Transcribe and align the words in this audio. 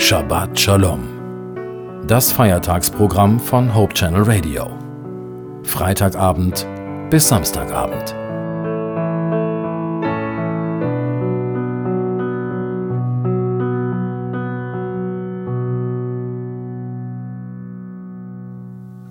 Shabbat 0.00 0.58
Shalom. 0.58 1.02
Das 2.08 2.32
Feiertagsprogramm 2.32 3.38
von 3.38 3.74
Hope 3.74 3.92
Channel 3.92 4.22
Radio. 4.22 4.66
Freitagabend 5.62 6.66
bis 7.10 7.28
Samstagabend. 7.28 8.14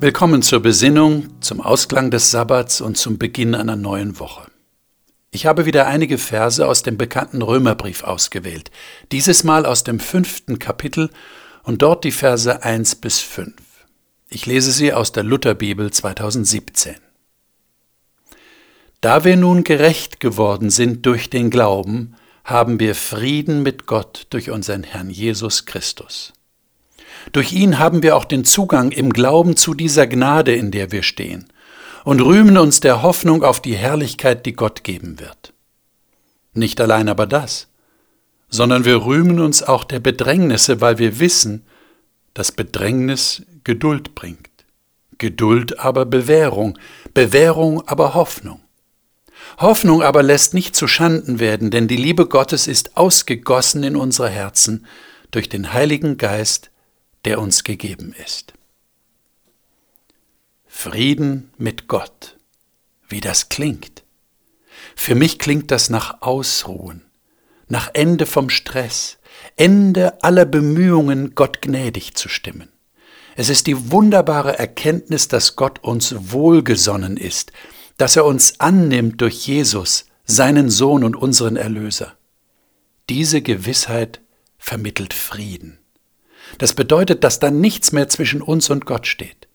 Willkommen 0.00 0.40
zur 0.40 0.60
Besinnung, 0.60 1.28
zum 1.40 1.60
Ausklang 1.60 2.10
des 2.10 2.30
Sabbats 2.30 2.80
und 2.80 2.96
zum 2.96 3.18
Beginn 3.18 3.54
einer 3.54 3.76
neuen 3.76 4.18
Woche. 4.18 4.48
Ich 5.38 5.46
habe 5.46 5.66
wieder 5.66 5.86
einige 5.86 6.18
Verse 6.18 6.66
aus 6.66 6.82
dem 6.82 6.98
bekannten 6.98 7.42
Römerbrief 7.42 8.02
ausgewählt, 8.02 8.72
dieses 9.12 9.44
Mal 9.44 9.66
aus 9.66 9.84
dem 9.84 10.00
fünften 10.00 10.58
Kapitel 10.58 11.10
und 11.62 11.80
dort 11.80 12.02
die 12.02 12.10
Verse 12.10 12.64
1 12.64 12.96
bis 12.96 13.20
5. 13.20 13.54
Ich 14.30 14.46
lese 14.46 14.72
sie 14.72 14.92
aus 14.92 15.12
der 15.12 15.22
Lutherbibel 15.22 15.92
2017. 15.92 16.96
Da 19.00 19.22
wir 19.22 19.36
nun 19.36 19.62
gerecht 19.62 20.18
geworden 20.18 20.70
sind 20.70 21.06
durch 21.06 21.30
den 21.30 21.50
Glauben, 21.50 22.16
haben 22.42 22.80
wir 22.80 22.96
Frieden 22.96 23.62
mit 23.62 23.86
Gott 23.86 24.26
durch 24.30 24.50
unseren 24.50 24.82
Herrn 24.82 25.08
Jesus 25.08 25.66
Christus. 25.66 26.32
Durch 27.30 27.52
ihn 27.52 27.78
haben 27.78 28.02
wir 28.02 28.16
auch 28.16 28.24
den 28.24 28.44
Zugang 28.44 28.90
im 28.90 29.12
Glauben 29.12 29.54
zu 29.54 29.74
dieser 29.74 30.08
Gnade, 30.08 30.56
in 30.56 30.72
der 30.72 30.90
wir 30.90 31.04
stehen 31.04 31.46
und 32.04 32.20
rühmen 32.20 32.58
uns 32.58 32.80
der 32.80 33.02
Hoffnung 33.02 33.42
auf 33.42 33.60
die 33.60 33.76
Herrlichkeit, 33.76 34.46
die 34.46 34.52
Gott 34.52 34.84
geben 34.84 35.18
wird. 35.20 35.52
Nicht 36.54 36.80
allein 36.80 37.08
aber 37.08 37.26
das, 37.26 37.68
sondern 38.48 38.84
wir 38.84 39.04
rühmen 39.04 39.40
uns 39.40 39.62
auch 39.62 39.84
der 39.84 40.00
Bedrängnisse, 40.00 40.80
weil 40.80 40.98
wir 40.98 41.18
wissen, 41.18 41.66
dass 42.34 42.52
Bedrängnis 42.52 43.42
Geduld 43.64 44.14
bringt, 44.14 44.48
Geduld 45.18 45.78
aber 45.80 46.06
Bewährung, 46.06 46.78
Bewährung 47.12 47.86
aber 47.86 48.14
Hoffnung. 48.14 48.60
Hoffnung 49.58 50.02
aber 50.02 50.22
lässt 50.22 50.54
nicht 50.54 50.76
zu 50.76 50.86
Schanden 50.86 51.40
werden, 51.40 51.70
denn 51.70 51.88
die 51.88 51.96
Liebe 51.96 52.26
Gottes 52.26 52.66
ist 52.66 52.96
ausgegossen 52.96 53.82
in 53.82 53.96
unsere 53.96 54.28
Herzen 54.28 54.86
durch 55.30 55.48
den 55.48 55.72
Heiligen 55.72 56.16
Geist, 56.16 56.70
der 57.24 57.40
uns 57.40 57.64
gegeben 57.64 58.14
ist. 58.24 58.54
Frieden 60.80 61.50
mit 61.58 61.88
Gott. 61.88 62.36
Wie 63.08 63.20
das 63.20 63.48
klingt. 63.48 64.04
Für 64.94 65.16
mich 65.16 65.40
klingt 65.40 65.72
das 65.72 65.90
nach 65.90 66.22
Ausruhen, 66.22 67.02
nach 67.66 67.90
Ende 67.94 68.26
vom 68.26 68.48
Stress, 68.48 69.18
Ende 69.56 70.22
aller 70.22 70.44
Bemühungen, 70.44 71.34
Gott 71.34 71.62
gnädig 71.62 72.14
zu 72.14 72.28
stimmen. 72.28 72.68
Es 73.34 73.48
ist 73.48 73.66
die 73.66 73.90
wunderbare 73.90 74.56
Erkenntnis, 74.56 75.26
dass 75.26 75.56
Gott 75.56 75.82
uns 75.82 76.14
wohlgesonnen 76.16 77.16
ist, 77.16 77.50
dass 77.96 78.14
er 78.14 78.24
uns 78.24 78.60
annimmt 78.60 79.20
durch 79.20 79.48
Jesus, 79.48 80.04
seinen 80.26 80.70
Sohn 80.70 81.02
und 81.02 81.16
unseren 81.16 81.56
Erlöser. 81.56 82.16
Diese 83.08 83.42
Gewissheit 83.42 84.20
vermittelt 84.58 85.12
Frieden. 85.12 85.80
Das 86.58 86.72
bedeutet, 86.72 87.24
dass 87.24 87.40
dann 87.40 87.60
nichts 87.60 87.90
mehr 87.90 88.08
zwischen 88.08 88.40
uns 88.40 88.70
und 88.70 88.86
Gott 88.86 89.08
steht. 89.08 89.47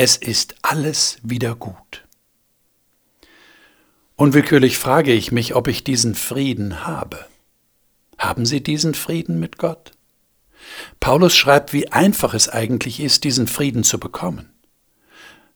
Es 0.00 0.16
ist 0.16 0.54
alles 0.62 1.18
wieder 1.24 1.56
gut. 1.56 2.06
Unwillkürlich 4.14 4.78
frage 4.78 5.12
ich 5.12 5.32
mich, 5.32 5.56
ob 5.56 5.66
ich 5.66 5.82
diesen 5.82 6.14
Frieden 6.14 6.86
habe. 6.86 7.26
Haben 8.16 8.46
Sie 8.46 8.62
diesen 8.62 8.94
Frieden 8.94 9.40
mit 9.40 9.58
Gott? 9.58 9.90
Paulus 11.00 11.36
schreibt, 11.36 11.72
wie 11.72 11.90
einfach 11.90 12.32
es 12.32 12.48
eigentlich 12.48 13.00
ist, 13.00 13.24
diesen 13.24 13.48
Frieden 13.48 13.82
zu 13.82 13.98
bekommen. 13.98 14.52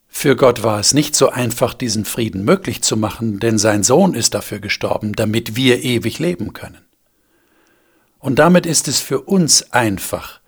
Für 0.09 0.35
Gott 0.35 0.61
war 0.61 0.77
es 0.77 0.93
nicht 0.93 1.15
so 1.15 1.29
einfach, 1.29 1.73
diesen 1.73 2.03
Frieden 2.03 2.43
möglich 2.43 2.81
zu 2.81 2.97
machen, 2.97 3.39
denn 3.39 3.57
sein 3.57 3.81
Sohn 3.81 4.13
ist 4.13 4.33
dafür 4.33 4.59
gestorben, 4.59 5.13
damit 5.13 5.55
wir 5.55 5.85
ewig 5.85 6.19
leben 6.19 6.51
können. 6.51 6.85
Und 8.19 8.39
damit 8.39 8.65
ist 8.65 8.89
es 8.89 8.99
für 8.99 9.21
uns 9.21 9.71
einfach, 9.71 10.41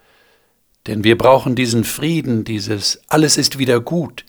denn 0.88 1.04
wir 1.04 1.18
brauchen 1.18 1.56
diesen 1.56 1.84
Frieden, 1.84 2.44
dieses 2.44 3.02
alles 3.08 3.38
ist 3.38 3.58
wieder 3.58 3.80
gut, 3.80 4.26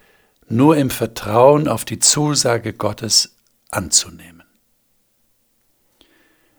nur 0.48 0.76
im 0.76 0.90
Vertrauen 0.90 1.68
auf 1.68 1.84
die 1.84 1.98
Zusage 1.98 2.72
Gottes 2.72 3.36
anzunehmen. 3.70 4.42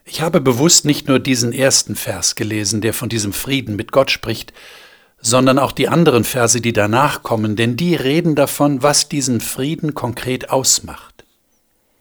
Ich 0.05 0.21
habe 0.21 0.39
bewusst 0.39 0.85
nicht 0.85 1.07
nur 1.07 1.19
diesen 1.19 1.51
ersten 1.51 1.95
Vers 1.95 2.35
gelesen, 2.35 2.79
der 2.79 2.93
von 2.93 3.09
diesem 3.09 3.33
Frieden 3.33 3.75
mit 3.75 3.91
Gott 3.91 4.09
spricht, 4.09 4.53
sondern 5.19 5.59
auch 5.59 5.71
die 5.71 5.89
anderen 5.89 6.23
Verse, 6.23 6.61
die 6.61 6.73
danach 6.73 7.23
kommen, 7.23 7.55
denn 7.55 7.75
die 7.75 7.95
reden 7.95 8.35
davon, 8.35 8.83
was 8.83 9.09
diesen 9.09 9.41
Frieden 9.41 9.95
konkret 9.95 10.49
ausmacht. 10.49 11.25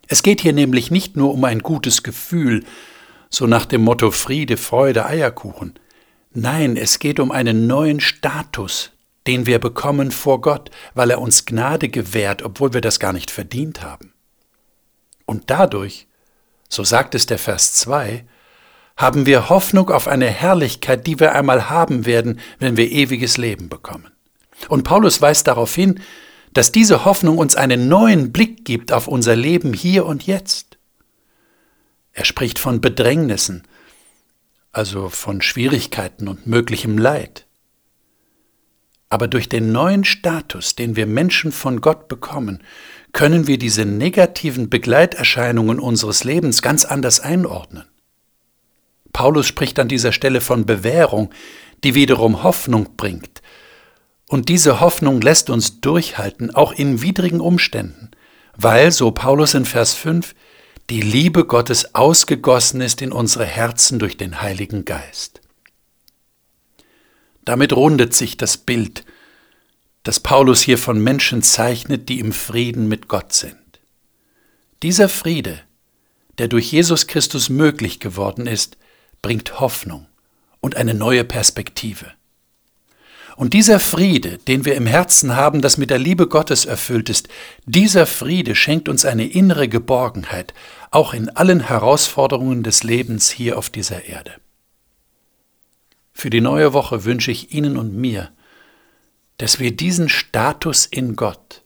Es 0.06 0.22
geht 0.22 0.40
hier 0.40 0.52
nämlich 0.52 0.90
nicht 0.90 1.16
nur 1.16 1.32
um 1.32 1.42
ein 1.44 1.60
gutes 1.60 2.02
Gefühl, 2.02 2.64
so 3.28 3.46
nach 3.46 3.66
dem 3.66 3.82
Motto 3.82 4.12
Friede, 4.12 4.56
Freude, 4.56 5.06
Eierkuchen. 5.06 5.74
Nein, 6.38 6.76
es 6.76 6.98
geht 6.98 7.19
um 7.19 7.32
einen 7.32 7.66
neuen 7.66 7.98
Status, 7.98 8.91
den 9.26 9.47
wir 9.47 9.58
bekommen 9.58 10.10
vor 10.10 10.42
Gott, 10.42 10.70
weil 10.92 11.10
er 11.10 11.22
uns 11.22 11.47
Gnade 11.47 11.88
gewährt, 11.88 12.42
obwohl 12.42 12.74
wir 12.74 12.82
das 12.82 13.00
gar 13.00 13.14
nicht 13.14 13.30
verdient 13.30 13.82
haben. 13.82 14.12
Und 15.25 15.44
dadurch, 15.48 16.06
so 16.69 16.84
sagt 16.84 17.14
es 17.14 17.25
der 17.25 17.38
Vers 17.38 17.72
2, 17.76 18.26
haben 18.98 19.25
wir 19.25 19.48
Hoffnung 19.48 19.88
auf 19.88 20.08
eine 20.08 20.26
Herrlichkeit, 20.26 21.06
die 21.06 21.19
wir 21.20 21.34
einmal 21.34 21.70
haben 21.70 22.04
werden, 22.04 22.38
wenn 22.58 22.76
wir 22.76 22.92
ewiges 22.92 23.38
Leben 23.38 23.70
bekommen. 23.70 24.12
Und 24.69 24.82
Paulus 24.82 25.22
weist 25.22 25.46
darauf 25.46 25.75
hin, 25.75 26.02
dass 26.52 26.70
diese 26.70 27.06
Hoffnung 27.06 27.38
uns 27.38 27.56
einen 27.56 27.88
neuen 27.88 28.30
Blick 28.30 28.66
gibt 28.66 28.92
auf 28.92 29.08
unser 29.08 29.36
Leben 29.36 29.72
hier 29.72 30.04
und 30.04 30.26
jetzt. 30.26 30.76
Er 32.12 32.26
spricht 32.26 32.58
von 32.58 32.82
Bedrängnissen, 32.82 33.62
also 34.76 35.09
von 35.09 35.41
Schwierigkeiten 35.41 36.28
und 36.28 36.47
möglichem 36.47 36.98
Leid. 36.98 37.47
Aber 39.09 39.26
durch 39.26 39.48
den 39.48 39.72
neuen 39.72 40.04
Status, 40.04 40.75
den 40.76 40.97
wir 40.97 41.06
Menschen 41.06 41.50
von 41.50 41.81
Gott 41.81 42.09
bekommen, 42.09 42.62
können 43.12 43.47
wir 43.47 43.56
diese 43.56 43.87
negativen 43.87 44.69
Begleiterscheinungen 44.69 45.81
unseres 45.81 46.25
Lebens 46.25 46.60
ganz 46.60 46.84
anders 46.84 47.20
einordnen. 47.20 47.87
Paulus 49.14 49.47
spricht 49.47 49.78
an 49.78 49.88
dieser 49.88 50.12
Stelle 50.12 50.42
von 50.42 50.66
Bewährung, 50.66 51.31
die 51.82 51.94
wiederum 51.94 52.43
Hoffnung 52.43 52.97
bringt. 52.98 53.41
Und 54.28 54.50
diese 54.50 54.81
Hoffnung 54.81 55.22
lässt 55.22 55.48
uns 55.48 55.81
durchhalten, 55.81 56.54
auch 56.54 56.72
in 56.72 57.00
widrigen 57.00 57.41
Umständen, 57.41 58.10
weil, 58.56 58.93
so 58.93 59.10
Paulus 59.10 59.54
in 59.54 59.64
Vers 59.64 59.94
5, 59.94 60.34
die 60.88 61.00
Liebe 61.00 61.44
Gottes 61.44 61.97
ausgegossen 61.97 62.80
ist 62.80 63.02
in 63.02 63.10
unsere 63.10 63.44
Herzen 63.44 63.98
durch 63.98 64.16
den 64.16 64.41
Heiligen 64.41 64.84
Geist. 64.84 65.41
Damit 67.44 67.72
rundet 67.72 68.14
sich 68.14 68.36
das 68.36 68.56
Bild, 68.56 69.04
das 70.04 70.20
Paulus 70.20 70.62
hier 70.62 70.78
von 70.78 71.00
Menschen 71.00 71.42
zeichnet, 71.42 72.08
die 72.08 72.20
im 72.20 72.32
Frieden 72.32 72.86
mit 72.86 73.08
Gott 73.08 73.32
sind. 73.32 73.56
Dieser 74.84 75.08
Friede, 75.08 75.60
der 76.38 76.46
durch 76.46 76.70
Jesus 76.70 77.08
Christus 77.08 77.48
möglich 77.48 77.98
geworden 77.98 78.46
ist, 78.46 78.76
bringt 79.22 79.58
Hoffnung 79.58 80.06
und 80.60 80.76
eine 80.76 80.94
neue 80.94 81.25
Perspektive. 81.25 82.12
Und 83.36 83.52
dieser 83.52 83.80
Friede, 83.80 84.38
den 84.38 84.64
wir 84.64 84.74
im 84.76 84.86
Herzen 84.86 85.36
haben, 85.36 85.60
das 85.60 85.76
mit 85.76 85.91
der 85.91 85.98
Liebe 85.98 86.26
Gottes 86.26 86.64
erfüllt 86.64 87.10
ist, 87.10 87.28
dieser 87.66 88.06
Friede 88.06 88.54
schenkt 88.54 88.88
uns 88.88 89.04
eine 89.04 89.26
innere 89.26 89.69
Geborgenheit, 89.69 90.54
auch 90.91 91.12
in 91.12 91.28
allen 91.28 91.60
Herausforderungen 91.60 92.62
des 92.62 92.82
Lebens 92.82 93.28
hier 93.28 93.58
auf 93.58 93.69
dieser 93.69 94.06
Erde. 94.06 94.32
Für 96.14 96.31
die 96.31 96.40
neue 96.40 96.72
Woche 96.72 97.05
wünsche 97.05 97.31
ich 97.31 97.52
Ihnen 97.52 97.76
und 97.76 97.94
mir, 97.94 98.31
dass 99.37 99.61
wir 99.61 99.76
diesen 99.76 100.08
Status 100.08 100.87
in 100.87 101.14
Gott 101.14 101.62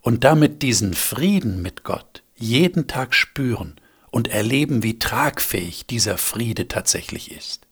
und 0.00 0.24
damit 0.24 0.62
diesen 0.62 0.94
Frieden 0.94 1.60
mit 1.60 1.84
Gott 1.84 2.22
jeden 2.36 2.86
Tag 2.86 3.14
spüren 3.14 3.76
und 4.10 4.28
erleben, 4.28 4.82
wie 4.82 4.98
tragfähig 4.98 5.86
dieser 5.86 6.16
Friede 6.16 6.68
tatsächlich 6.68 7.30
ist. 7.30 7.66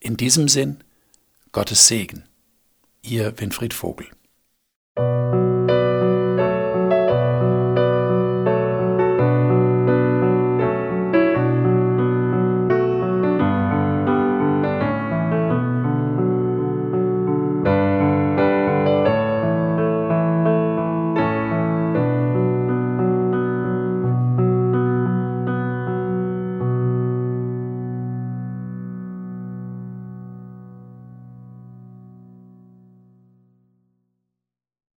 In 0.00 0.16
diesem 0.16 0.48
Sinn, 0.48 0.78
Gottes 1.52 1.86
Segen. 1.86 2.25
Ihr 3.08 3.38
Winfried 3.38 3.72
Vogel. 3.72 4.08